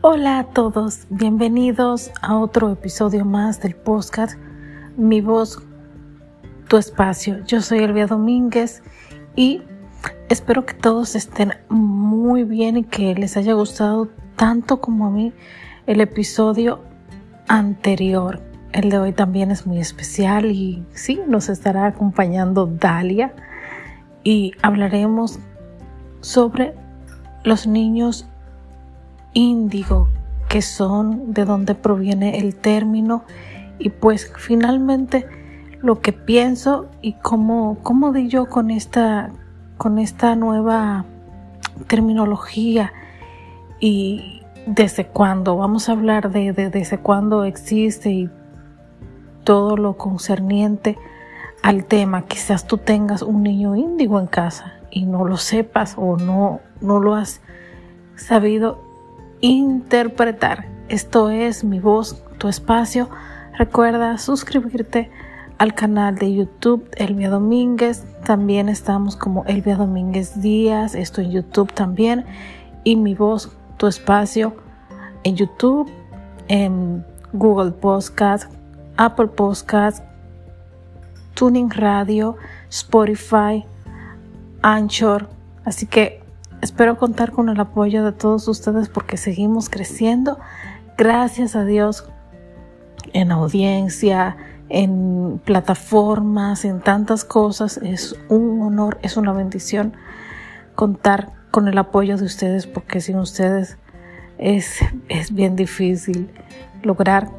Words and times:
Hola 0.00 0.38
a 0.38 0.44
todos, 0.44 1.08
bienvenidos 1.10 2.12
a 2.22 2.36
otro 2.38 2.70
episodio 2.70 3.24
más 3.24 3.60
del 3.60 3.74
podcast 3.74 4.38
Mi 4.96 5.20
voz, 5.20 5.58
tu 6.68 6.76
espacio. 6.76 7.44
Yo 7.46 7.60
soy 7.60 7.80
Elvia 7.80 8.06
Domínguez 8.06 8.84
y 9.34 9.60
espero 10.28 10.64
que 10.64 10.74
todos 10.74 11.16
estén 11.16 11.54
muy 11.68 12.44
bien 12.44 12.76
y 12.76 12.84
que 12.84 13.12
les 13.16 13.36
haya 13.36 13.54
gustado 13.54 14.08
tanto 14.36 14.80
como 14.80 15.06
a 15.06 15.10
mí 15.10 15.32
el 15.88 16.00
episodio 16.00 16.80
anterior. 17.48 18.40
El 18.70 18.90
de 18.90 19.00
hoy 19.00 19.12
también 19.12 19.50
es 19.50 19.66
muy 19.66 19.80
especial 19.80 20.52
y 20.52 20.86
sí, 20.92 21.20
nos 21.26 21.48
estará 21.48 21.86
acompañando 21.86 22.66
Dalia 22.66 23.34
y 24.22 24.52
hablaremos 24.62 25.40
sobre 26.20 26.76
los 27.42 27.66
niños 27.66 28.28
índigo, 29.38 30.08
que 30.48 30.62
son, 30.62 31.32
de 31.32 31.44
dónde 31.44 31.74
proviene 31.74 32.38
el 32.38 32.56
término 32.56 33.22
y 33.78 33.90
pues 33.90 34.32
finalmente 34.36 35.26
lo 35.80 36.00
que 36.00 36.12
pienso 36.12 36.90
y 37.02 37.12
cómo, 37.12 37.78
cómo 37.82 38.12
di 38.12 38.28
yo 38.28 38.46
con 38.46 38.70
esta, 38.70 39.30
con 39.76 39.98
esta 39.98 40.34
nueva 40.34 41.04
terminología 41.86 42.92
y 43.78 44.42
desde 44.66 45.06
cuándo, 45.06 45.56
vamos 45.56 45.88
a 45.88 45.92
hablar 45.92 46.32
de, 46.32 46.52
de 46.52 46.68
desde 46.68 46.98
cuándo 46.98 47.44
existe 47.44 48.10
y 48.10 48.30
todo 49.44 49.76
lo 49.76 49.96
concerniente 49.96 50.98
al 51.62 51.84
tema. 51.84 52.22
Quizás 52.22 52.66
tú 52.66 52.78
tengas 52.78 53.22
un 53.22 53.44
niño 53.44 53.76
índigo 53.76 54.18
en 54.18 54.26
casa 54.26 54.74
y 54.90 55.06
no 55.06 55.24
lo 55.24 55.36
sepas 55.36 55.94
o 55.96 56.16
no, 56.16 56.60
no 56.80 56.98
lo 56.98 57.14
has 57.14 57.40
sabido 58.16 58.87
interpretar. 59.40 60.66
Esto 60.88 61.30
es 61.30 61.64
mi 61.64 61.80
voz, 61.80 62.22
tu 62.38 62.48
espacio. 62.48 63.08
Recuerda 63.56 64.18
suscribirte 64.18 65.10
al 65.58 65.74
canal 65.74 66.16
de 66.16 66.34
YouTube 66.34 66.88
Elvia 66.96 67.30
Domínguez. 67.30 68.04
También 68.24 68.68
estamos 68.68 69.16
como 69.16 69.44
Elvia 69.44 69.76
Domínguez 69.76 70.40
Díaz. 70.40 70.94
Esto 70.94 71.20
en 71.20 71.30
YouTube 71.30 71.72
también. 71.72 72.24
Y 72.84 72.96
mi 72.96 73.14
voz, 73.14 73.50
tu 73.76 73.86
espacio 73.86 74.56
en 75.24 75.36
YouTube, 75.36 75.90
en 76.48 77.04
Google 77.32 77.72
Podcast, 77.72 78.50
Apple 78.96 79.28
Podcast, 79.28 80.04
Tuning 81.34 81.70
Radio, 81.70 82.36
Spotify, 82.70 83.64
Anchor. 84.62 85.28
Así 85.64 85.86
que 85.86 86.22
espero 86.60 86.96
contar 86.96 87.32
con 87.32 87.48
el 87.48 87.60
apoyo 87.60 88.04
de 88.04 88.12
todos 88.12 88.48
ustedes 88.48 88.88
porque 88.88 89.16
seguimos 89.16 89.68
creciendo. 89.68 90.38
Gracias 90.96 91.56
a 91.56 91.64
Dios 91.64 92.08
en 93.12 93.32
audiencia, 93.32 94.36
en 94.68 95.40
plataformas, 95.44 96.64
en 96.64 96.80
tantas 96.80 97.24
cosas. 97.24 97.78
Es 97.78 98.16
un 98.28 98.60
honor, 98.62 98.98
es 99.02 99.16
una 99.16 99.32
bendición 99.32 99.94
contar 100.74 101.32
con 101.50 101.68
el 101.68 101.78
apoyo 101.78 102.16
de 102.16 102.24
ustedes 102.24 102.66
porque 102.66 103.00
sin 103.00 103.18
ustedes 103.18 103.78
es, 104.38 104.78
es 105.08 105.32
bien 105.32 105.56
difícil 105.56 106.30
lograr 106.82 107.30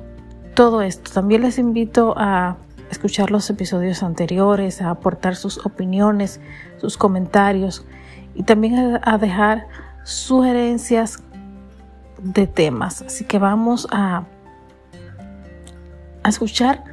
todo 0.55 0.81
esto. 0.81 1.11
También 1.11 1.41
les 1.41 1.57
invito 1.57 2.13
a 2.17 2.57
escuchar 2.89 3.31
los 3.31 3.49
episodios 3.49 4.03
anteriores, 4.03 4.81
a 4.81 4.89
aportar 4.89 5.35
sus 5.35 5.65
opiniones, 5.65 6.39
sus 6.77 6.97
comentarios 6.97 7.85
y 8.39 8.43
también 8.43 9.01
a, 9.03 9.17
dejar 9.17 9.67
sugerencias 10.05 11.21
de 12.23 12.47
temas. 12.47 13.01
Así 13.01 13.25
que 13.25 13.37
vamos 13.37 13.85
a, 13.91 14.25
escuchar 16.25 16.85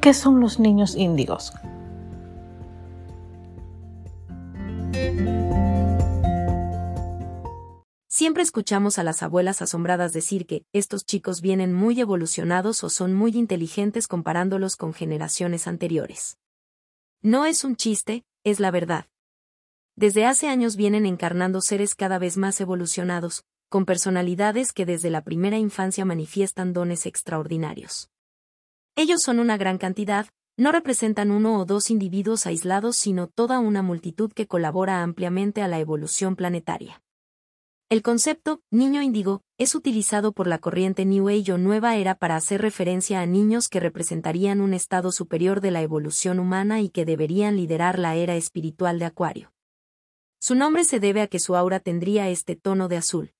qué 0.00 0.12
son 0.12 0.40
los 0.40 0.58
niños 0.58 0.96
índigos. 0.96 1.52
Siempre 8.08 8.42
escuchamos 8.42 8.98
a 8.98 9.04
las 9.04 9.22
abuelas 9.22 9.62
asombradas 9.62 10.12
decir 10.12 10.46
que 10.46 10.66
estos 10.72 11.06
chicos 11.06 11.40
vienen 11.40 11.72
muy 11.72 12.00
evolucionados 12.00 12.82
o 12.82 12.90
son 12.90 13.14
muy 13.14 13.36
inteligentes 13.36 14.08
comparándolos 14.08 14.74
con 14.74 14.92
generaciones 14.92 15.68
anteriores. 15.68 16.38
No 17.22 17.46
es 17.46 17.62
un 17.62 17.76
chiste, 17.76 18.24
es 18.42 18.58
la 18.58 18.72
verdad. 18.72 19.06
Desde 19.98 20.26
hace 20.26 20.46
años 20.46 20.76
vienen 20.76 21.06
encarnando 21.06 21.60
seres 21.60 21.96
cada 21.96 22.20
vez 22.20 22.36
más 22.36 22.60
evolucionados, 22.60 23.42
con 23.68 23.84
personalidades 23.84 24.72
que 24.72 24.86
desde 24.86 25.10
la 25.10 25.24
primera 25.24 25.58
infancia 25.58 26.04
manifiestan 26.04 26.72
dones 26.72 27.04
extraordinarios. 27.04 28.08
Ellos 28.94 29.22
son 29.22 29.40
una 29.40 29.56
gran 29.56 29.76
cantidad, 29.76 30.28
no 30.56 30.70
representan 30.70 31.32
uno 31.32 31.58
o 31.58 31.64
dos 31.64 31.90
individuos 31.90 32.46
aislados, 32.46 32.94
sino 32.96 33.26
toda 33.26 33.58
una 33.58 33.82
multitud 33.82 34.32
que 34.32 34.46
colabora 34.46 35.02
ampliamente 35.02 35.62
a 35.62 35.66
la 35.66 35.80
evolución 35.80 36.36
planetaria. 36.36 37.02
El 37.88 38.02
concepto 38.02 38.60
niño 38.70 39.02
índigo 39.02 39.42
es 39.58 39.74
utilizado 39.74 40.30
por 40.30 40.46
la 40.46 40.58
corriente 40.58 41.06
New 41.06 41.28
Age 41.28 41.54
o 41.54 41.58
Nueva 41.58 41.96
Era 41.96 42.14
para 42.14 42.36
hacer 42.36 42.62
referencia 42.62 43.20
a 43.20 43.26
niños 43.26 43.68
que 43.68 43.80
representarían 43.80 44.60
un 44.60 44.74
estado 44.74 45.10
superior 45.10 45.60
de 45.60 45.72
la 45.72 45.82
evolución 45.82 46.38
humana 46.38 46.82
y 46.82 46.88
que 46.88 47.04
deberían 47.04 47.56
liderar 47.56 47.98
la 47.98 48.14
era 48.14 48.36
espiritual 48.36 49.00
de 49.00 49.06
Acuario. 49.06 49.50
Su 50.40 50.54
nombre 50.54 50.84
se 50.84 51.00
debe 51.00 51.22
a 51.22 51.26
que 51.26 51.38
su 51.38 51.56
aura 51.56 51.80
tendría 51.80 52.28
este 52.28 52.56
tono 52.56 52.88
de 52.88 52.96
azul. 52.96 53.34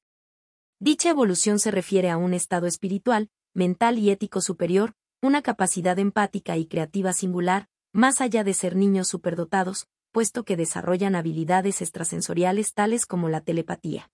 Dicha 0.80 1.10
evolución 1.10 1.58
se 1.58 1.70
refiere 1.70 2.10
a 2.10 2.16
un 2.16 2.34
estado 2.34 2.66
espiritual, 2.66 3.30
mental 3.54 3.98
y 3.98 4.10
ético 4.10 4.40
superior, 4.40 4.94
una 5.22 5.42
capacidad 5.42 5.98
empática 5.98 6.56
y 6.56 6.66
creativa 6.66 7.12
singular, 7.12 7.68
más 7.92 8.20
allá 8.20 8.44
de 8.44 8.54
ser 8.54 8.76
niños 8.76 9.08
superdotados, 9.08 9.88
puesto 10.12 10.44
que 10.44 10.56
desarrollan 10.56 11.14
habilidades 11.14 11.82
extrasensoriales 11.82 12.74
tales 12.74 13.06
como 13.06 13.28
la 13.28 13.40
telepatía 13.40 14.10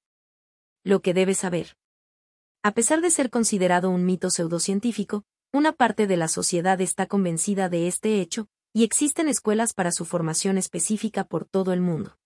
lo 0.84 1.00
que 1.00 1.14
debes 1.14 1.38
saber. 1.38 1.76
A 2.62 2.72
pesar 2.72 3.00
de 3.00 3.10
ser 3.10 3.30
considerado 3.30 3.90
un 3.90 4.04
mito 4.04 4.30
pseudocientífico, 4.30 5.24
una 5.52 5.72
parte 5.72 6.06
de 6.06 6.16
la 6.16 6.28
sociedad 6.28 6.80
está 6.80 7.06
convencida 7.06 7.68
de 7.68 7.88
este 7.88 8.20
hecho, 8.20 8.48
y 8.74 8.84
existen 8.84 9.28
escuelas 9.28 9.72
para 9.72 9.92
su 9.92 10.04
formación 10.04 10.58
específica 10.58 11.24
por 11.24 11.46
todo 11.46 11.72
el 11.72 11.80
mundo. 11.80 12.18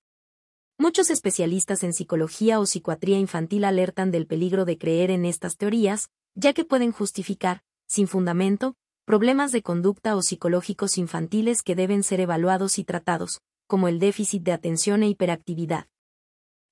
Muchos 0.80 1.10
especialistas 1.10 1.82
en 1.82 1.92
psicología 1.92 2.60
o 2.60 2.66
psiquiatría 2.66 3.18
infantil 3.18 3.64
alertan 3.64 4.12
del 4.12 4.28
peligro 4.28 4.64
de 4.64 4.78
creer 4.78 5.10
en 5.10 5.24
estas 5.24 5.56
teorías, 5.56 6.08
ya 6.36 6.52
que 6.52 6.64
pueden 6.64 6.92
justificar, 6.92 7.64
sin 7.88 8.06
fundamento, 8.06 8.76
problemas 9.04 9.50
de 9.50 9.62
conducta 9.62 10.14
o 10.14 10.22
psicológicos 10.22 10.96
infantiles 10.96 11.64
que 11.64 11.74
deben 11.74 12.04
ser 12.04 12.20
evaluados 12.20 12.78
y 12.78 12.84
tratados, 12.84 13.40
como 13.66 13.88
el 13.88 13.98
déficit 13.98 14.44
de 14.44 14.52
atención 14.52 15.02
e 15.02 15.08
hiperactividad. 15.08 15.88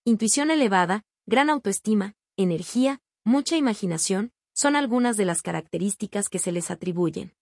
Intuición 0.05 0.53
elevada, 0.53 1.03
gran 1.27 1.50
autoestima, 1.50 2.15
energía, 2.37 3.00
mucha 3.25 3.56
imaginación, 3.56 4.31
son 4.55 4.77
algunas 4.77 5.16
de 5.16 5.25
las 5.25 5.43
características 5.43 6.28
que 6.28 6.39
se 6.39 6.53
les 6.53 6.71
atribuyen. 6.71 7.34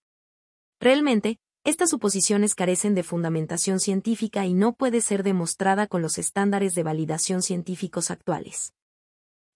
Realmente, 0.80 1.38
estas 1.64 1.88
suposiciones 1.88 2.54
carecen 2.54 2.94
de 2.94 3.02
fundamentación 3.02 3.80
científica 3.80 4.44
y 4.44 4.52
no 4.52 4.74
puede 4.74 5.00
ser 5.00 5.22
demostrada 5.22 5.86
con 5.86 6.02
los 6.02 6.18
estándares 6.18 6.74
de 6.74 6.82
validación 6.82 7.40
científicos 7.40 8.10
actuales. 8.10 8.74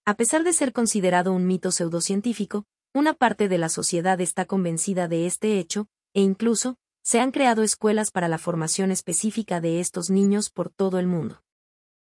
A 0.05 0.15
pesar 0.15 0.43
de 0.43 0.53
ser 0.53 0.73
considerado 0.73 1.31
un 1.31 1.45
mito 1.45 1.71
pseudocientífico, 1.71 2.65
una 2.95 3.13
parte 3.13 3.47
de 3.47 3.59
la 3.59 3.69
sociedad 3.69 4.19
está 4.21 4.45
convencida 4.45 5.07
de 5.07 5.27
este 5.27 5.59
hecho, 5.59 5.85
e 6.15 6.21
incluso, 6.21 6.77
se 7.03 7.19
han 7.19 7.29
creado 7.29 7.61
escuelas 7.61 8.09
para 8.09 8.27
la 8.27 8.39
formación 8.39 8.89
específica 8.89 9.61
de 9.61 9.79
estos 9.79 10.09
niños 10.09 10.49
por 10.49 10.71
todo 10.71 10.97
el 10.97 11.05
mundo. 11.05 11.43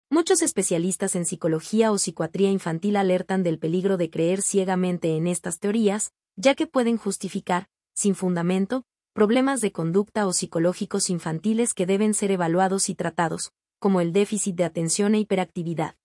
Muchos 0.09 0.41
especialistas 0.41 1.17
en 1.17 1.25
psicología 1.25 1.91
o 1.91 1.99
psiquiatría 1.99 2.51
infantil 2.51 2.95
alertan 2.95 3.43
del 3.43 3.59
peligro 3.59 3.97
de 3.97 4.09
creer 4.09 4.43
ciegamente 4.43 5.17
en 5.17 5.27
estas 5.27 5.59
teorías, 5.59 6.13
ya 6.37 6.55
que 6.55 6.69
pueden 6.69 6.97
justificar, 6.97 7.69
sin 7.93 8.15
fundamento, 8.15 8.85
problemas 9.13 9.61
de 9.61 9.73
conducta 9.73 10.27
o 10.27 10.33
psicológicos 10.33 11.11
infantiles 11.11 11.75
que 11.75 11.87
deben 11.87 12.15
ser 12.15 12.31
evaluados 12.31 12.89
y 12.89 12.95
tratados, 12.95 13.53
como 13.79 14.01
el 14.01 14.13
déficit 14.13 14.55
de 14.57 14.65
atención 14.65 15.15
e 15.15 15.19
hiperactividad. 15.19 15.97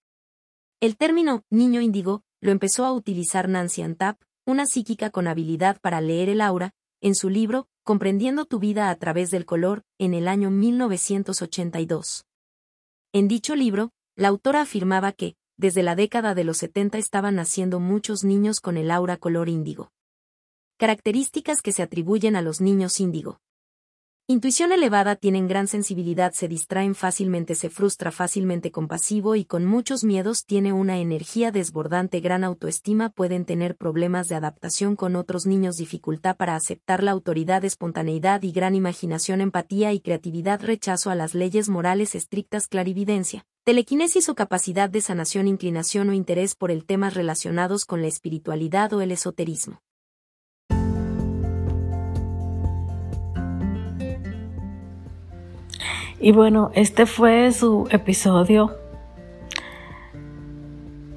El 0.79 0.97
término 0.97 1.43
niño 1.49 1.81
índigo 1.81 2.23
lo 2.41 2.51
empezó 2.51 2.85
a 2.85 2.93
utilizar 2.93 3.47
Nancy 3.47 3.81
Antap, 3.81 4.21
una 4.45 4.65
psíquica 4.65 5.09
con 5.09 5.27
habilidad 5.27 5.79
para 5.81 6.01
leer 6.01 6.29
el 6.29 6.41
aura, 6.41 6.71
en 7.01 7.15
su 7.15 7.29
libro 7.29 7.67
Comprendiendo 7.83 8.45
tu 8.45 8.57
vida 8.57 8.89
a 8.89 8.95
través 8.95 9.29
del 9.29 9.45
color, 9.45 9.83
en 9.99 10.15
el 10.15 10.27
año 10.27 10.49
1982. 10.49 12.25
En 13.13 13.27
dicho 13.27 13.55
libro, 13.55 13.91
la 14.15 14.29
autora 14.29 14.61
afirmaba 14.61 15.11
que, 15.11 15.35
desde 15.55 15.83
la 15.83 15.95
década 15.95 16.33
de 16.33 16.43
los 16.43 16.57
70 16.57 16.97
estaban 16.97 17.35
naciendo 17.35 17.79
muchos 17.79 18.23
niños 18.23 18.59
con 18.59 18.77
el 18.77 18.89
aura 18.89 19.17
color 19.17 19.49
índigo. 19.49 19.91
Características 20.77 21.61
que 21.61 21.71
se 21.71 21.83
atribuyen 21.83 22.35
a 22.35 22.41
los 22.41 22.59
niños 22.59 22.99
índigo. 22.99 23.39
Intuición 24.27 24.73
elevada 24.73 25.15
tienen 25.15 25.47
gran 25.47 25.69
sensibilidad, 25.69 26.33
se 26.33 26.49
distraen 26.49 26.95
fácilmente, 26.95 27.55
se 27.55 27.69
frustra 27.69 28.11
fácilmente 28.11 28.71
compasivo 28.71 29.37
y 29.37 29.45
con 29.45 29.63
muchos 29.63 30.03
miedos 30.03 30.45
tiene 30.45 30.73
una 30.73 30.97
energía 30.99 31.51
desbordante, 31.51 32.19
gran 32.19 32.43
autoestima, 32.43 33.09
pueden 33.09 33.45
tener 33.45 33.77
problemas 33.77 34.27
de 34.27 34.35
adaptación 34.35 34.97
con 34.97 35.15
otros 35.15 35.45
niños, 35.45 35.77
dificultad 35.77 36.35
para 36.35 36.57
aceptar 36.57 37.03
la 37.03 37.11
autoridad, 37.11 37.63
espontaneidad 37.63 38.43
y 38.43 38.51
gran 38.51 38.75
imaginación, 38.75 39.39
empatía 39.39 39.93
y 39.93 40.01
creatividad, 40.01 40.61
rechazo 40.61 41.09
a 41.09 41.15
las 41.15 41.35
leyes 41.35 41.69
morales 41.69 42.15
estrictas, 42.15 42.67
clarividencia, 42.67 43.45
telequinesis 43.63 44.27
o 44.27 44.35
capacidad 44.35 44.89
de 44.89 44.99
sanación, 44.99 45.47
inclinación 45.47 46.09
o 46.09 46.13
interés 46.13 46.53
por 46.53 46.69
el 46.69 46.83
temas 46.83 47.13
relacionados 47.13 47.85
con 47.85 48.01
la 48.01 48.07
espiritualidad 48.07 48.91
o 48.91 48.99
el 48.99 49.13
esoterismo. 49.13 49.84
Y 56.19 56.31
bueno, 56.31 56.71
este 56.73 57.05
fue 57.05 57.51
su 57.51 57.87
episodio. 57.91 58.71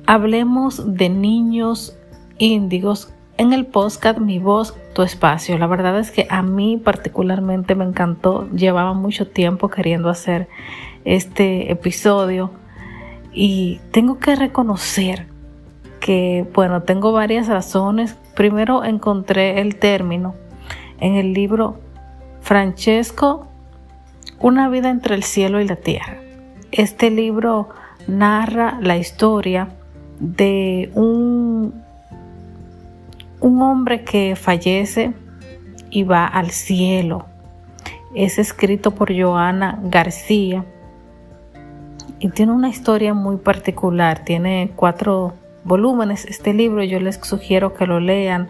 Hablemos 0.06 0.96
de 0.96 1.08
niños 1.08 1.96
índigos 2.38 3.12
en 3.36 3.52
el 3.52 3.66
podcast 3.66 4.18
Mi 4.18 4.40
voz, 4.40 4.74
tu 4.94 5.02
espacio. 5.02 5.56
La 5.56 5.68
verdad 5.68 5.98
es 6.00 6.10
que 6.10 6.26
a 6.30 6.42
mí 6.42 6.78
particularmente 6.78 7.76
me 7.76 7.84
encantó. 7.84 8.48
Llevaba 8.50 8.92
mucho 8.92 9.28
tiempo 9.28 9.68
queriendo 9.68 10.08
hacer 10.08 10.48
este 11.04 11.70
episodio 11.70 12.50
y 13.32 13.80
tengo 13.92 14.18
que 14.18 14.34
reconocer 14.34 15.26
que, 16.00 16.44
bueno, 16.54 16.82
tengo 16.82 17.12
varias 17.12 17.46
razones. 17.46 18.16
Primero 18.34 18.82
encontré 18.82 19.60
el 19.60 19.76
término 19.76 20.34
en 20.98 21.14
el 21.14 21.34
libro 21.34 21.78
Francesco 22.40 23.47
una 24.40 24.68
vida 24.68 24.90
entre 24.90 25.14
el 25.14 25.22
cielo 25.22 25.60
y 25.60 25.66
la 25.66 25.76
tierra. 25.76 26.18
Este 26.70 27.10
libro 27.10 27.68
narra 28.06 28.78
la 28.80 28.96
historia 28.96 29.68
de 30.20 30.90
un, 30.94 31.82
un 33.40 33.62
hombre 33.62 34.04
que 34.04 34.36
fallece 34.36 35.12
y 35.90 36.02
va 36.02 36.26
al 36.26 36.50
cielo. 36.50 37.26
Es 38.14 38.38
escrito 38.38 38.92
por 38.94 39.12
Joana 39.18 39.78
García 39.84 40.64
y 42.18 42.30
tiene 42.30 42.52
una 42.52 42.68
historia 42.68 43.14
muy 43.14 43.36
particular. 43.36 44.24
Tiene 44.24 44.72
cuatro 44.74 45.34
volúmenes 45.64 46.24
este 46.24 46.52
libro. 46.54 46.82
Yo 46.82 47.00
les 47.00 47.16
sugiero 47.16 47.74
que 47.74 47.86
lo 47.86 48.00
lean. 48.00 48.48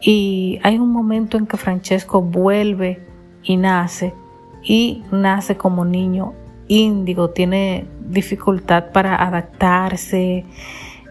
Y 0.00 0.58
hay 0.62 0.78
un 0.78 0.90
momento 0.90 1.36
en 1.36 1.46
que 1.46 1.56
Francesco 1.56 2.22
vuelve 2.22 3.06
y 3.44 3.56
nace 3.56 4.14
y 4.62 5.02
nace 5.10 5.56
como 5.56 5.84
niño 5.84 6.34
índigo, 6.68 7.30
tiene 7.30 7.86
dificultad 8.08 8.92
para 8.92 9.16
adaptarse, 9.16 10.44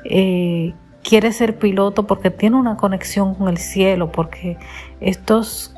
eh, 0.05 0.73
quiere 1.03 1.31
ser 1.31 1.59
piloto 1.59 2.07
porque 2.07 2.31
tiene 2.31 2.57
una 2.57 2.77
conexión 2.77 3.35
con 3.35 3.47
el 3.47 3.57
cielo, 3.57 4.11
porque 4.11 4.57
estos, 4.99 5.75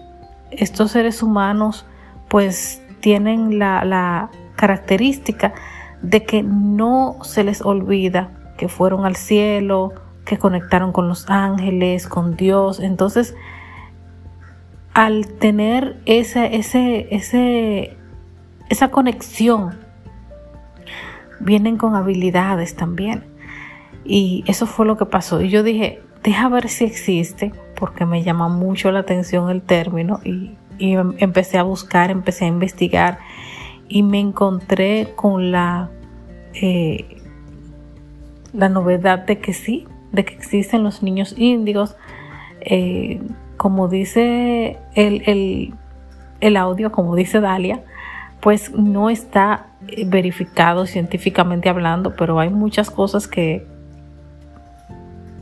estos 0.51 0.91
seres 0.91 1.23
humanos 1.23 1.85
pues 2.29 2.81
tienen 2.99 3.59
la, 3.59 3.83
la 3.85 4.29
característica 4.55 5.53
de 6.01 6.23
que 6.23 6.43
no 6.43 7.17
se 7.23 7.43
les 7.43 7.61
olvida 7.61 8.31
que 8.57 8.67
fueron 8.67 9.05
al 9.05 9.15
cielo, 9.15 9.93
que 10.25 10.37
conectaron 10.37 10.91
con 10.91 11.07
los 11.07 11.29
ángeles, 11.29 12.07
con 12.07 12.35
Dios. 12.35 12.79
Entonces, 12.79 13.35
al 14.93 15.27
tener 15.27 15.99
ese, 16.05 16.55
ese, 16.55 17.07
ese, 17.11 17.97
esa 18.69 18.89
conexión, 18.89 19.79
vienen 21.39 21.77
con 21.77 21.95
habilidades 21.95 22.75
también. 22.75 23.23
Y 24.05 24.43
eso 24.47 24.65
fue 24.65 24.85
lo 24.85 24.97
que 24.97 25.05
pasó. 25.05 25.41
Y 25.41 25.49
yo 25.49 25.63
dije, 25.63 26.01
deja 26.23 26.49
ver 26.49 26.69
si 26.69 26.85
existe, 26.85 27.51
porque 27.75 28.05
me 28.05 28.23
llama 28.23 28.49
mucho 28.49 28.91
la 28.91 28.99
atención 28.99 29.49
el 29.49 29.61
término. 29.61 30.19
Y, 30.23 30.57
empecé 30.79 31.59
a 31.59 31.63
buscar, 31.63 32.09
empecé 32.09 32.45
a 32.45 32.47
investigar 32.47 33.19
y 33.87 34.01
me 34.01 34.19
encontré 34.19 35.13
con 35.15 35.51
la, 35.51 35.91
eh, 36.55 37.21
la 38.53 38.69
novedad 38.69 39.19
de 39.19 39.39
que 39.39 39.53
sí, 39.53 39.87
de 40.11 40.25
que 40.25 40.33
existen 40.33 40.83
los 40.83 41.03
niños 41.03 41.35
índigos. 41.37 41.95
Eh, 42.61 43.21
como 43.63 43.87
dice 43.87 44.77
el, 44.93 46.57
audio, 46.57 46.91
como 46.91 47.15
dice 47.15 47.39
Dalia, 47.39 47.79
pues 48.41 48.73
no 48.73 49.09
está 49.09 49.67
verificado 50.05 50.85
científicamente 50.85 51.69
hablando, 51.69 52.13
pero 52.17 52.41
hay 52.41 52.49
muchas 52.49 52.91
cosas 52.91 53.25
que, 53.25 53.65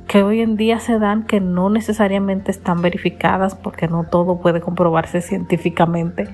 que 0.07 0.21
hoy 0.21 0.41
en 0.41 0.55
día 0.55 0.79
se 0.79 0.99
dan 0.99 1.23
que 1.23 1.39
no 1.39 1.71
necesariamente 1.71 2.51
están 2.51 2.83
verificadas 2.83 3.55
porque 3.55 3.87
no 3.87 4.03
todo 4.03 4.39
puede 4.39 4.61
comprobarse 4.61 5.21
científicamente. 5.21 6.27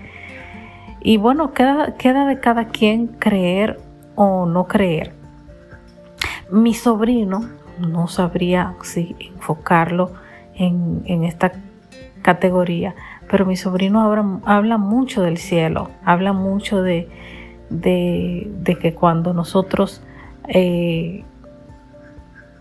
Y 1.00 1.16
bueno, 1.16 1.54
queda, 1.54 1.96
queda 1.96 2.26
de 2.26 2.42
cada 2.42 2.66
quien 2.66 3.08
creer 3.08 3.80
o 4.16 4.46
no 4.46 4.68
creer. 4.68 5.14
Mi 6.52 6.74
sobrino, 6.74 7.48
no 7.80 8.10
sabría 8.10 8.76
si 8.82 9.16
enfocarlo 9.22 10.12
en, 10.54 11.04
en 11.06 11.24
esta 11.24 11.54
categoría, 12.28 12.94
pero 13.30 13.46
mi 13.46 13.56
sobrino 13.56 14.02
habla, 14.44 14.78
mucho 14.78 15.22
del 15.22 15.38
cielo, 15.38 15.92
habla 16.04 16.34
mucho 16.34 16.82
de, 16.82 17.08
de, 17.70 18.78
que 18.82 18.94
cuando 18.94 19.34
nosotros, 19.34 20.04
eh, 20.50 21.24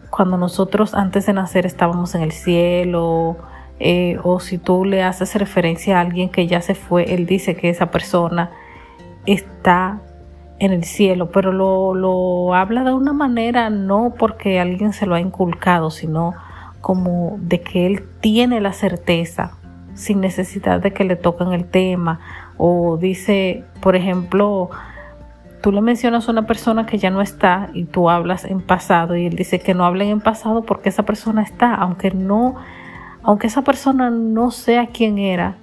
cuando 0.09 0.37
nosotros 0.37 0.95
antes 0.95 1.27
de 1.27 1.33
nacer 1.33 1.67
estábamos 1.67 2.15
en 2.15 2.23
el 2.23 2.31
cielo, 2.31 3.39
eh, 3.81 4.21
o 4.23 4.39
si 4.39 4.59
tú 4.59 4.85
le 4.85 5.03
haces 5.03 5.35
referencia 5.35 5.99
a 5.99 6.01
alguien 6.03 6.29
que 6.29 6.47
ya 6.47 6.61
se 6.61 6.77
fue, 6.77 7.13
él 7.13 7.27
dice 7.27 7.57
que 7.57 7.69
esa 7.69 7.91
persona 7.91 8.53
está 9.27 10.01
en 10.61 10.73
el 10.73 10.85
cielo, 10.85 11.33
pero 11.33 11.51
lo, 11.51 11.93
lo 11.93 12.55
habla 12.55 12.85
de 12.85 12.95
una 12.95 13.13
manera 13.13 13.69
no 13.69 14.15
porque 14.17 14.61
alguien 14.61 14.93
se 14.93 15.07
lo 15.07 15.17
ha 15.17 15.21
inculcado, 15.21 15.91
sino 15.91 16.35
como 16.87 17.37
de 17.41 17.63
que 17.63 17.85
él 17.85 18.05
tiene 18.21 18.61
la 18.61 18.73
certeza 18.73 19.57
sin 19.95 20.21
necesidad 20.21 20.81
de 20.81 20.93
que 20.93 21.03
le 21.03 21.17
toquen 21.17 21.53
el 21.53 21.65
tema. 21.65 22.21
O 22.59 22.97
dice, 22.97 23.65
por 23.81 23.97
ejemplo, 23.97 24.71
tú 25.63 25.73
le 25.73 25.81
mencionas 25.81 26.29
a 26.29 26.31
una 26.31 26.47
persona 26.47 26.87
que 26.87 26.99
ya 26.99 27.11
no 27.11 27.23
está 27.23 27.71
y 27.75 27.87
tú 27.87 28.09
hablas 28.09 28.45
en 28.45 28.61
pasado 28.61 29.17
y 29.17 29.27
él 29.27 29.35
dice 29.35 29.59
que 29.59 29.75
no 29.75 29.85
hablen 29.85 30.11
en 30.11 30.21
pasado 30.21 30.63
porque 30.63 30.91
esa 30.91 31.03
persona 31.03 31.43
está, 31.43 31.75
aunque 31.75 32.13
no, 32.13 32.55
aunque 33.25 33.49
esa 33.49 33.63
persona 33.63 34.09
no 34.11 34.53
sea 34.53 34.87
quien 34.87 35.19
era, 35.19 35.57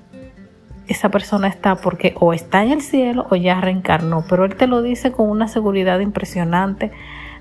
esa 0.89 1.07
persona 1.07 1.47
está 1.47 1.75
porque 1.75 2.15
o 2.19 2.33
está 2.33 2.63
en 2.63 2.71
el 2.73 2.81
cielo 2.81 3.27
o 3.29 3.37
ya 3.37 3.61
reencarnó, 3.61 4.25
pero 4.27 4.43
él 4.43 4.57
te 4.57 4.67
lo 4.67 4.81
dice 4.81 5.13
con 5.13 5.29
una 5.29 5.47
seguridad 5.47 6.01
impresionante. 6.01 6.91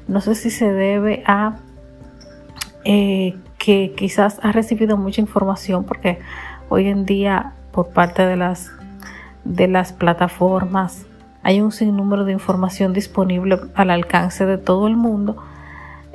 No 0.06 0.20
sé 0.20 0.36
si 0.36 0.50
se 0.50 0.72
debe 0.72 1.24
a 1.26 1.56
eh, 2.84 3.34
que 3.62 3.92
quizás 3.96 4.40
ha 4.42 4.50
recibido 4.50 4.96
mucha 4.96 5.20
información 5.20 5.84
porque 5.84 6.18
hoy 6.68 6.88
en 6.88 7.06
día 7.06 7.52
por 7.70 7.90
parte 7.90 8.26
de 8.26 8.34
las, 8.34 8.72
de 9.44 9.68
las 9.68 9.92
plataformas 9.92 11.06
hay 11.44 11.60
un 11.60 11.70
sinnúmero 11.70 12.24
de 12.24 12.32
información 12.32 12.92
disponible 12.92 13.60
al 13.76 13.90
alcance 13.90 14.46
de 14.46 14.58
todo 14.58 14.88
el 14.88 14.96
mundo 14.96 15.36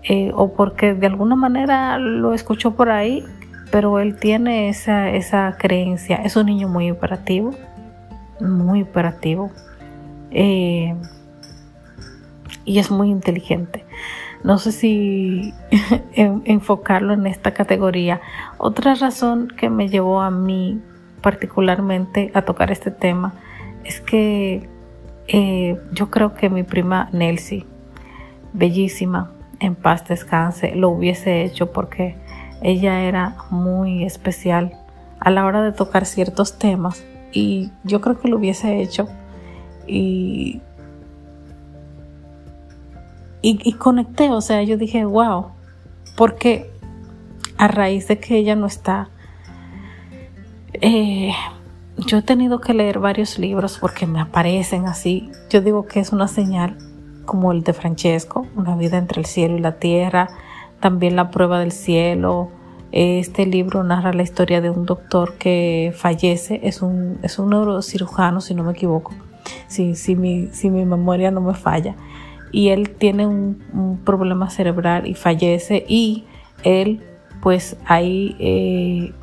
eh, 0.04 0.34
o 0.36 0.52
porque 0.56 0.94
de 0.94 1.08
alguna 1.08 1.38
manera 1.38 1.98
lo 2.00 2.34
escuchó 2.34 2.72
por 2.76 2.90
ahí, 2.90 3.24
pero 3.72 4.00
él 4.00 4.20
tiene 4.20 4.68
esa, 4.68 5.10
esa 5.12 5.56
creencia. 5.58 6.18
Es 6.18 6.36
un 6.36 6.48
niño 6.48 6.68
muy 6.68 6.92
operativo, 6.92 7.52
muy 8.42 8.82
operativo 8.82 9.52
eh, 10.32 10.94
y 12.66 12.80
es 12.80 12.92
muy 12.92 13.10
inteligente. 13.10 13.86
No 14.48 14.60
sé 14.60 14.72
si 14.72 15.54
enfocarlo 16.16 17.14
en 17.14 17.28
esta 17.28 17.54
categoría. 17.54 18.22
Otra 18.58 18.96
razón 18.96 19.50
que 19.50 19.70
me 19.70 19.90
llevó 19.90 20.22
a 20.22 20.32
mí 20.32 20.80
particularmente 21.22 22.32
a 22.34 22.44
tocar 22.44 22.72
este 22.72 22.90
tema 22.90 23.34
es 23.84 24.00
que 24.00 24.70
eh, 25.28 25.78
yo 25.92 26.10
creo 26.10 26.34
que 26.34 26.50
mi 26.50 26.64
prima 26.64 27.10
Nelsie, 27.12 27.66
bellísima, 28.54 29.34
en 29.60 29.76
paz 29.76 30.08
descanse, 30.08 30.74
lo 30.76 30.92
hubiese 30.92 31.44
hecho 31.44 31.74
porque 31.74 32.16
ella 32.62 33.02
era 33.02 33.36
muy 33.50 34.06
especial 34.06 34.80
a 35.20 35.30
la 35.30 35.46
hora 35.46 35.62
de 35.62 35.74
tocar 35.74 36.06
ciertos 36.06 36.58
temas 36.58 37.04
y 37.34 37.72
yo 37.84 38.00
creo 38.00 38.18
que 38.18 38.30
lo 38.30 38.38
hubiese 38.38 38.80
hecho 38.80 39.10
y 39.86 40.62
y, 43.42 43.74
conecté, 43.74 44.30
o 44.30 44.42
sea, 44.42 44.64
yo 44.64 44.78
dije, 44.78 45.06
wow, 45.06 45.48
porque 46.18 46.70
a 47.58 47.68
raíz 47.68 48.08
de 48.08 48.20
que 48.20 48.38
ella 48.38 48.56
no 48.56 48.66
está, 48.66 49.10
eh, 50.74 51.32
yo 51.98 52.18
he 52.20 52.22
tenido 52.22 52.62
que 52.62 52.74
leer 52.74 53.00
varios 53.00 53.40
libros 53.40 53.78
porque 53.80 54.06
me 54.06 54.20
aparecen 54.20 54.88
así. 54.88 55.32
Yo 55.50 55.62
digo 55.62 55.88
que 55.88 56.00
es 56.00 56.12
una 56.12 56.28
señal 56.28 56.78
como 57.26 57.52
el 57.52 57.64
de 57.64 57.74
Francesco, 57.74 58.48
Una 58.56 58.76
vida 58.76 58.98
entre 58.98 59.22
el 59.22 59.26
cielo 59.26 59.58
y 59.58 59.60
la 59.60 59.80
tierra, 59.80 60.30
también 60.80 61.16
La 61.16 61.32
prueba 61.32 61.60
del 61.60 61.72
cielo. 61.72 62.50
Este 62.92 63.46
libro 63.46 63.84
narra 63.84 64.14
la 64.14 64.24
historia 64.24 64.62
de 64.62 64.70
un 64.70 64.86
doctor 64.86 65.34
que 65.38 65.94
fallece, 65.96 66.62
es 66.64 66.82
un, 66.82 67.20
es 67.22 67.38
un 67.38 67.50
neurocirujano, 67.50 68.40
si 68.40 68.54
no 68.54 68.64
me 68.64 68.72
equivoco, 68.72 69.14
si, 69.68 69.96
si, 69.96 70.16
mi, 70.16 70.48
si 70.54 70.70
mi 70.70 70.86
memoria 70.86 71.30
no 71.30 71.42
me 71.42 71.54
falla. 71.54 71.96
Y 72.52 72.70
él 72.70 72.92
tiene 72.92 73.28
un, 73.28 74.00
problema 74.06 74.50
cerebral 74.50 75.08
y 75.08 75.16
fallece 75.16 75.86
y 75.88 76.26
él 76.64 77.04
pues 77.42 77.78
ahí 77.86 78.36
eh, 78.40 79.14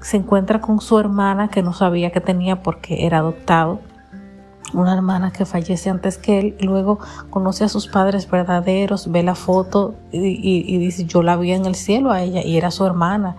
se 0.00 0.16
encuentra 0.16 0.60
con 0.60 0.80
su 0.80 0.98
hermana 0.98 1.48
que 1.48 1.62
no 1.62 1.72
sabía 1.72 2.10
que 2.10 2.20
tenía 2.20 2.62
porque 2.62 3.06
era 3.06 3.18
adoptado. 3.18 3.80
Una 4.74 4.94
hermana 4.94 5.32
que 5.32 5.46
fallece 5.46 5.88
antes 5.88 6.18
que 6.18 6.38
él, 6.38 6.56
luego 6.60 6.98
conoce 7.30 7.64
a 7.64 7.68
sus 7.68 7.88
padres 7.88 8.30
verdaderos, 8.30 9.10
ve 9.10 9.22
la 9.22 9.34
foto 9.34 9.94
y, 10.12 10.78
dice, 10.78 11.06
yo 11.06 11.22
la 11.22 11.36
vi 11.36 11.52
en 11.52 11.64
el 11.64 11.74
cielo 11.74 12.10
a 12.10 12.22
ella 12.22 12.42
y 12.44 12.56
era 12.58 12.70
su 12.70 12.84
hermana. 12.84 13.36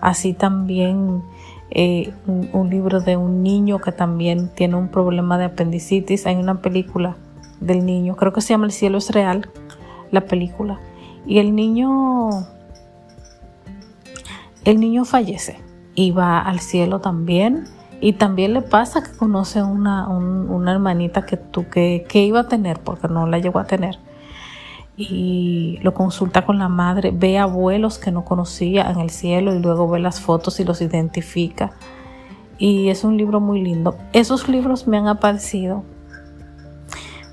Así 0.00 0.34
también 0.34 1.22
eh, 1.70 2.12
un, 2.26 2.50
un, 2.52 2.70
libro 2.70 3.00
de 3.00 3.16
un 3.16 3.42
niño 3.42 3.78
que 3.78 3.92
también 3.92 4.48
tiene 4.48 4.74
un 4.74 4.88
problema 4.88 5.38
de 5.38 5.44
apendicitis. 5.44 6.26
Hay 6.26 6.36
una 6.36 6.60
película 6.60 7.16
del 7.64 7.84
niño, 7.84 8.16
creo 8.16 8.32
que 8.32 8.40
se 8.40 8.50
llama 8.50 8.66
El 8.66 8.72
cielo 8.72 8.98
es 8.98 9.10
real, 9.10 9.50
la 10.10 10.22
película. 10.22 10.80
Y 11.26 11.38
el 11.38 11.54
niño, 11.54 12.46
el 14.64 14.80
niño 14.80 15.04
fallece 15.04 15.58
y 15.94 16.10
va 16.10 16.40
al 16.40 16.60
cielo 16.60 17.00
también. 17.00 17.64
Y 18.00 18.14
también 18.14 18.52
le 18.52 18.60
pasa 18.60 19.02
que 19.02 19.16
conoce 19.16 19.62
una, 19.62 20.08
una 20.08 20.72
hermanita 20.72 21.24
que, 21.24 21.38
tú, 21.38 21.68
que, 21.70 22.04
que 22.08 22.24
iba 22.24 22.40
a 22.40 22.48
tener, 22.48 22.80
porque 22.80 23.08
no 23.08 23.26
la 23.26 23.38
llegó 23.38 23.60
a 23.60 23.64
tener. 23.64 23.98
Y 24.96 25.78
lo 25.82 25.94
consulta 25.94 26.44
con 26.44 26.58
la 26.58 26.68
madre, 26.68 27.12
ve 27.12 27.38
abuelos 27.38 27.98
que 27.98 28.10
no 28.10 28.24
conocía 28.24 28.90
en 28.90 29.00
el 29.00 29.10
cielo 29.10 29.54
y 29.54 29.58
luego 29.58 29.88
ve 29.88 30.00
las 30.00 30.20
fotos 30.20 30.60
y 30.60 30.64
los 30.64 30.82
identifica. 30.82 31.72
Y 32.58 32.90
es 32.90 33.04
un 33.04 33.16
libro 33.16 33.40
muy 33.40 33.62
lindo. 33.62 33.96
Esos 34.12 34.48
libros 34.48 34.86
me 34.86 34.98
han 34.98 35.08
aparecido, 35.08 35.82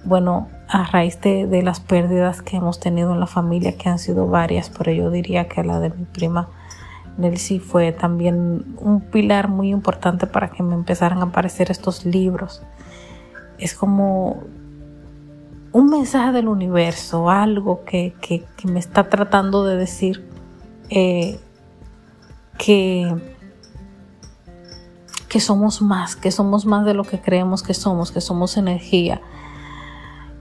bueno, 0.04 0.48
a 0.68 0.84
raíz 0.86 1.20
de, 1.22 1.62
las 1.64 1.80
pérdidas 1.80 2.42
que 2.42 2.58
hemos 2.58 2.80
tenido 2.80 3.12
en 3.14 3.20
la 3.20 3.28
familia, 3.28 3.78
que 3.78 3.90
han 3.90 4.00
sido 4.00 4.28
varias, 4.28 4.70
pero 4.70 4.92
yo 4.92 5.12
diría 5.12 5.48
que 5.48 5.64
la 5.64 5.80
de 5.80 5.90
mi 5.90 6.06
prima 6.06 6.50
Nelsie 7.18 7.60
fue 7.60 7.92
también 7.92 8.76
un 8.80 9.02
pilar 9.02 9.48
muy 9.50 9.70
importante 9.70 10.28
para 10.28 10.50
que 10.50 10.64
me 10.64 10.76
empezaran 10.76 11.20
a 11.20 11.26
aparecer 11.26 11.70
estos 11.70 12.06
libros. 12.06 12.64
Es 13.58 13.76
como 13.76 14.44
un 15.72 15.90
mensaje 15.90 16.32
del 16.32 16.48
universo, 16.48 17.30
algo 17.30 17.84
que, 17.84 18.14
me 18.64 18.80
está 18.80 19.10
tratando 19.10 19.66
de 19.66 19.76
decir 19.76 20.28
eh, 20.90 21.40
que 22.58 23.14
somos 25.40 25.82
más, 25.82 26.16
que 26.16 26.32
somos 26.32 26.66
más 26.66 26.86
de 26.86 26.94
lo 26.94 27.04
que 27.04 27.20
creemos 27.20 27.62
que 27.62 27.74
somos, 27.74 28.12
que 28.12 28.22
somos 28.22 28.58
energía. 28.58 29.22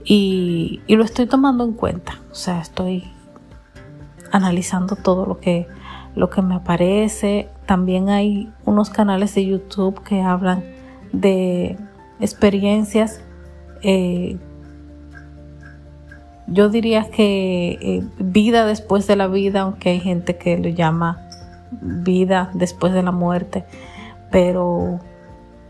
Y, 0.03 0.81
lo 0.87 1.03
estoy 1.03 1.25
tomando 1.25 1.63
en 1.63 1.73
cuenta, 1.73 2.19
o 2.31 2.35
sea, 2.35 2.59
estoy 2.61 3.03
analizando 4.31 4.95
todo 4.95 5.25
lo 5.25 5.39
que 5.39 5.67
lo 6.15 6.29
que 6.29 6.41
me 6.41 6.55
aparece. 6.55 7.47
También 7.65 8.09
hay 8.09 8.51
unos 8.65 8.89
canales 8.89 9.33
de 9.35 9.45
YouTube 9.45 10.03
que 10.03 10.21
hablan 10.21 10.63
de 11.13 11.77
experiencias. 12.19 13.21
Eh, 13.81 14.37
yo 16.47 16.69
diría 16.69 17.09
que 17.09 17.77
eh, 17.81 18.03
vida 18.19 18.65
después 18.65 19.07
de 19.07 19.15
la 19.15 19.27
vida, 19.27 19.61
aunque 19.61 19.91
hay 19.91 19.99
gente 20.01 20.37
que 20.37 20.57
lo 20.57 20.67
llama 20.67 21.29
vida 21.81 22.51
después 22.53 22.91
de 22.93 23.03
la 23.03 23.11
muerte, 23.11 23.63
pero 24.29 24.99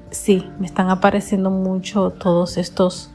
sí, 0.09 0.49
me 0.59 0.65
están 0.65 0.89
apareciendo 0.89 1.51
mucho 1.51 2.09
todos 2.09 2.57
estos 2.57 3.11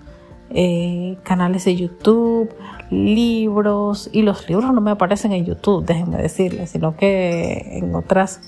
eh, 0.50 1.18
canales 1.22 1.64
de 1.64 1.76
YouTube, 1.76 2.50
libros, 2.90 4.08
y 4.12 4.22
los 4.22 4.48
libros 4.48 4.72
no 4.72 4.80
me 4.80 4.92
aparecen 4.92 5.32
en 5.32 5.44
YouTube, 5.44 5.84
déjenme 5.84 6.18
decirles, 6.18 6.70
sino 6.70 6.96
que 6.96 7.78
en 7.78 7.94
otras 7.94 8.40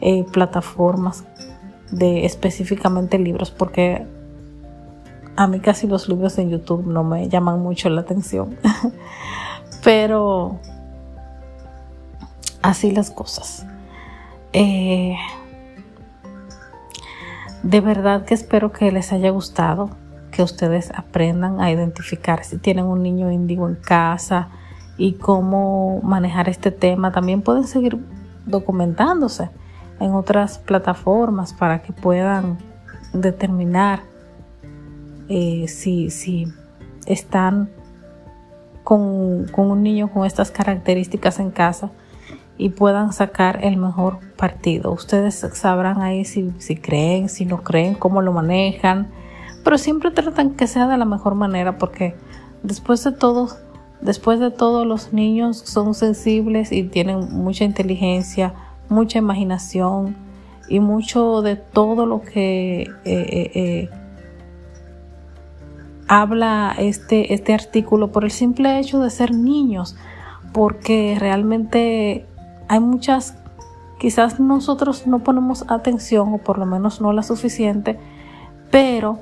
eh, 0.00 0.24
plataformas 0.24 1.24
de 1.90 2.26
específicamente 2.26 3.18
libros, 3.18 3.50
porque 3.50 4.06
a 5.36 5.46
mí 5.46 5.60
casi 5.60 5.86
los 5.86 6.08
libros 6.08 6.36
en 6.38 6.50
YouTube 6.50 6.86
no 6.86 7.04
me 7.04 7.28
llaman 7.28 7.60
mucho 7.60 7.88
la 7.88 8.00
atención. 8.02 8.56
Pero 9.84 10.58
así 12.60 12.90
las 12.90 13.10
cosas. 13.10 13.64
Eh, 14.52 15.16
de 17.62 17.80
verdad 17.80 18.24
que 18.24 18.34
espero 18.34 18.72
que 18.72 18.90
les 18.90 19.12
haya 19.12 19.30
gustado 19.30 19.90
que 20.38 20.44
ustedes 20.44 20.92
aprendan 20.94 21.60
a 21.60 21.72
identificar 21.72 22.44
si 22.44 22.58
tienen 22.58 22.84
un 22.84 23.02
niño 23.02 23.32
índigo 23.32 23.68
en 23.68 23.74
casa 23.74 24.50
y 24.96 25.14
cómo 25.14 26.00
manejar 26.04 26.48
este 26.48 26.70
tema. 26.70 27.10
También 27.10 27.42
pueden 27.42 27.64
seguir 27.64 27.98
documentándose 28.46 29.50
en 29.98 30.12
otras 30.12 30.60
plataformas 30.60 31.52
para 31.52 31.82
que 31.82 31.92
puedan 31.92 32.56
determinar 33.12 34.02
eh, 35.28 35.66
si, 35.66 36.08
si, 36.10 36.46
están 37.06 37.68
con, 38.84 39.48
con, 39.50 39.72
un 39.72 39.82
niño 39.82 40.08
con 40.08 40.24
estas 40.24 40.52
características 40.52 41.40
en 41.40 41.50
casa 41.50 41.90
y 42.56 42.68
puedan 42.68 43.12
sacar 43.12 43.58
el 43.64 43.76
mejor 43.76 44.20
partido. 44.36 44.92
Ustedes 44.92 45.44
sabrán 45.54 46.00
ahí 46.00 46.24
si, 46.24 46.52
si 46.58 46.76
creen, 46.76 47.28
si 47.28 47.44
no 47.44 47.64
creen, 47.64 47.96
cómo 47.96 48.22
lo 48.22 48.30
manejan 48.30 49.08
pero 49.68 49.76
siempre 49.76 50.10
tratan 50.10 50.52
que 50.52 50.66
sea 50.66 50.88
de 50.88 50.96
la 50.96 51.04
mejor 51.04 51.34
manera 51.34 51.76
porque 51.76 52.14
después 52.62 53.04
de 53.04 53.12
todo, 53.12 53.50
después 54.00 54.40
de 54.40 54.50
todo 54.50 54.86
los 54.86 55.12
niños 55.12 55.58
son 55.58 55.92
sensibles 55.92 56.72
y 56.72 56.84
tienen 56.84 57.30
mucha 57.34 57.64
inteligencia, 57.64 58.54
mucha 58.88 59.18
imaginación 59.18 60.16
y 60.70 60.80
mucho 60.80 61.42
de 61.42 61.56
todo 61.56 62.06
lo 62.06 62.22
que 62.22 62.80
eh, 62.80 62.88
eh, 63.04 63.50
eh, 63.54 63.90
habla 66.06 66.74
este, 66.78 67.34
este 67.34 67.52
artículo 67.52 68.10
por 68.10 68.24
el 68.24 68.30
simple 68.30 68.78
hecho 68.78 69.00
de 69.00 69.10
ser 69.10 69.34
niños, 69.34 69.96
porque 70.54 71.14
realmente 71.20 72.24
hay 72.68 72.80
muchas, 72.80 73.36
quizás 74.00 74.40
nosotros 74.40 75.06
no 75.06 75.18
ponemos 75.18 75.66
atención 75.68 76.32
o 76.32 76.38
por 76.38 76.56
lo 76.56 76.64
menos 76.64 77.02
no 77.02 77.12
la 77.12 77.22
suficiente, 77.22 77.98
pero 78.70 79.18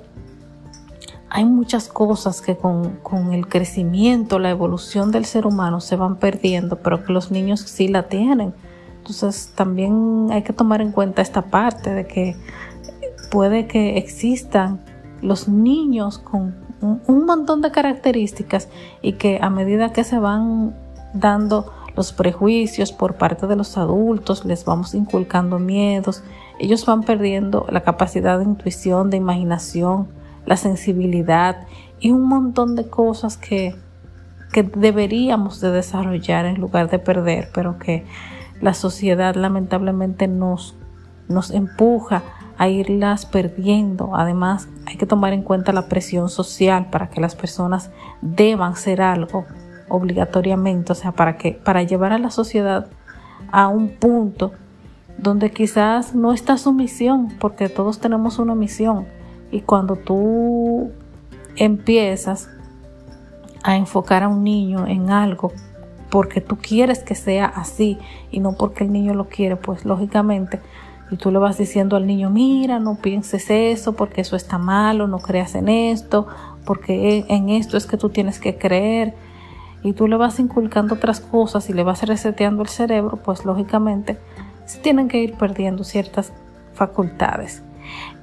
hay 1.28 1.44
muchas 1.44 1.88
cosas 1.88 2.40
que 2.40 2.56
con, 2.56 3.32
el 3.32 3.48
crecimiento, 3.48 4.38
la 4.38 4.50
evolución 4.50 5.10
del 5.10 5.24
ser 5.24 5.46
humano 5.46 5.80
se 5.80 5.96
van 5.96 6.16
perdiendo, 6.16 6.76
pero 6.78 7.04
que 7.04 7.12
los 7.12 7.30
niños 7.30 7.60
sí 7.60 7.88
la 7.88 8.04
tienen. 8.04 8.54
Entonces 8.98 9.52
también 9.54 10.28
hay 10.30 10.42
que 10.42 10.52
tomar 10.52 10.80
en 10.80 10.92
cuenta 10.92 11.22
esta 11.22 11.42
parte 11.42 11.92
de 11.92 12.06
que 12.06 12.36
puede 13.30 13.66
que 13.66 13.98
existan 13.98 14.80
los 15.20 15.48
niños 15.48 16.18
con 16.18 16.54
un, 16.80 17.24
montón 17.26 17.60
de 17.60 17.70
características 17.70 18.68
y 19.02 19.14
que 19.14 19.38
a 19.42 19.50
medida 19.50 19.92
que 19.92 20.04
se 20.04 20.18
van 20.18 20.76
dando 21.12 21.72
los 21.96 22.12
prejuicios 22.12 22.92
por 22.92 23.14
parte 23.14 23.46
de 23.46 23.56
los 23.56 23.76
adultos, 23.78 24.44
les 24.44 24.64
vamos 24.64 24.94
inculcando 24.94 25.58
miedos, 25.58 26.22
ellos 26.58 26.84
van 26.86 27.02
perdiendo 27.02 27.66
la 27.70 27.82
capacidad 27.82 28.38
de 28.38 28.44
intuición, 28.44 29.10
de 29.10 29.16
imaginación, 29.16 30.08
la 30.46 30.56
sensibilidad 30.56 31.66
y 32.00 32.12
un 32.12 32.28
montón 32.28 32.76
de 32.76 32.88
cosas 32.88 33.36
que, 33.36 33.74
que 34.52 34.62
deberíamos 34.62 35.60
de 35.60 35.70
desarrollar 35.70 36.46
en 36.46 36.60
lugar 36.60 36.88
de 36.90 36.98
perder, 36.98 37.50
pero 37.52 37.78
que 37.78 38.04
la 38.60 38.74
sociedad 38.74 39.34
lamentablemente 39.34 40.28
nos, 40.28 40.76
nos 41.28 41.50
empuja 41.50 42.22
a 42.58 42.68
irlas 42.68 43.26
perdiendo. 43.26 44.16
Además, 44.16 44.68
hay 44.86 44.96
que 44.96 45.06
tomar 45.06 45.32
en 45.32 45.42
cuenta 45.42 45.72
la 45.72 45.88
presión 45.88 46.28
social 46.28 46.88
para 46.90 47.10
que 47.10 47.20
las 47.20 47.34
personas 47.34 47.90
deban 48.22 48.76
ser 48.76 49.02
algo 49.02 49.44
obligatoriamente, 49.88 50.92
o 50.92 50.94
sea, 50.94 51.12
para 51.12 51.36
que 51.36 51.52
para 51.52 51.82
llevar 51.82 52.12
a 52.12 52.18
la 52.18 52.30
sociedad 52.30 52.88
a 53.52 53.68
un 53.68 53.90
punto 53.96 54.52
donde 55.18 55.50
quizás 55.50 56.14
no 56.14 56.32
está 56.32 56.58
su 56.58 56.72
misión, 56.72 57.28
porque 57.38 57.68
todos 57.68 58.00
tenemos 58.00 58.38
una 58.38 58.54
misión, 58.54 59.06
y 59.50 59.60
cuando 59.60 59.96
tú 59.96 60.90
empiezas 61.56 62.50
a 63.62 63.76
enfocar 63.76 64.22
a 64.22 64.28
un 64.28 64.44
niño 64.44 64.86
en 64.86 65.10
algo 65.10 65.52
porque 66.10 66.40
tú 66.40 66.56
quieres 66.56 67.00
que 67.00 67.14
sea 67.14 67.46
así 67.46 67.98
y 68.30 68.40
no 68.40 68.52
porque 68.52 68.84
el 68.84 68.92
niño 68.92 69.14
lo 69.14 69.28
quiere, 69.28 69.56
pues 69.56 69.84
lógicamente 69.84 70.60
y 71.10 71.16
tú 71.16 71.30
le 71.30 71.38
vas 71.38 71.58
diciendo 71.58 71.96
al 71.96 72.06
niño, 72.06 72.30
mira, 72.30 72.80
no 72.80 72.96
pienses 72.96 73.48
eso 73.50 73.94
porque 73.94 74.22
eso 74.22 74.34
está 74.34 74.58
malo, 74.58 75.06
no 75.06 75.18
creas 75.18 75.54
en 75.54 75.68
esto, 75.68 76.26
porque 76.64 77.24
en 77.28 77.48
esto 77.48 77.76
es 77.76 77.86
que 77.86 77.96
tú 77.96 78.08
tienes 78.10 78.40
que 78.40 78.58
creer 78.58 79.14
y 79.82 79.92
tú 79.92 80.08
le 80.08 80.16
vas 80.16 80.40
inculcando 80.40 80.96
otras 80.96 81.20
cosas 81.20 81.70
y 81.70 81.72
le 81.72 81.84
vas 81.84 82.02
reseteando 82.02 82.62
el 82.62 82.68
cerebro, 82.68 83.18
pues 83.18 83.44
lógicamente 83.44 84.18
se 84.64 84.80
tienen 84.80 85.06
que 85.06 85.18
ir 85.18 85.34
perdiendo 85.34 85.84
ciertas 85.84 86.32
facultades. 86.74 87.62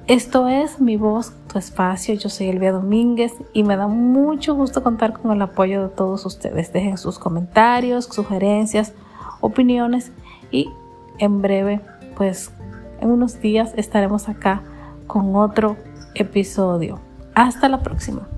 Esto 0.06 0.48
es 0.48 0.80
mi 0.80 0.98
voz, 0.98 1.32
tu 1.50 1.58
espacio. 1.58 2.14
Yo 2.14 2.28
soy 2.28 2.48
Elvia 2.48 2.72
Domínguez 2.72 3.32
y 3.54 3.62
me 3.62 3.74
da 3.74 3.86
mucho 3.86 4.54
gusto 4.54 4.82
contar 4.82 5.14
con 5.14 5.32
el 5.32 5.40
apoyo 5.40 5.82
de 5.82 5.88
todos 5.88 6.26
ustedes. 6.26 6.74
Dejen 6.74 6.98
sus 6.98 7.18
comentarios, 7.18 8.04
sugerencias, 8.04 8.92
opiniones 9.40 10.12
y 10.50 10.70
en 11.18 11.40
breve, 11.40 11.80
pues 12.18 12.52
en 13.00 13.12
unos 13.12 13.40
días 13.40 13.72
estaremos 13.76 14.28
acá 14.28 14.62
con 15.06 15.36
otro 15.36 15.78
episodio. 16.14 17.00
Hasta 17.34 17.70
la 17.70 17.82
próxima. 17.82 18.28